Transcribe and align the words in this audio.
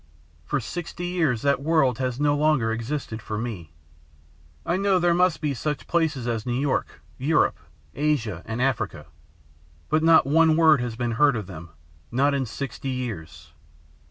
For 0.45 0.59
sixty 0.59 1.05
years 1.05 1.43
that 1.43 1.61
world 1.61 1.99
has 1.99 2.19
no 2.19 2.35
longer 2.35 2.71
existed 2.71 3.21
for 3.21 3.37
me. 3.37 3.71
I 4.65 4.75
know 4.75 4.97
there 4.97 5.13
must 5.13 5.41
be 5.41 5.53
such 5.53 5.85
places 5.85 6.27
as 6.27 6.43
New 6.43 6.59
York, 6.59 7.03
Europe, 7.19 7.59
Asia, 7.93 8.41
and 8.47 8.63
Africa; 8.63 9.05
but 9.89 10.01
not 10.01 10.25
one 10.25 10.57
word 10.57 10.81
has 10.81 10.95
been 10.95 11.11
heard 11.21 11.35
of 11.35 11.45
them 11.45 11.69
not 12.11 12.33
in 12.33 12.47
sixty 12.47 12.89
years. 12.89 13.53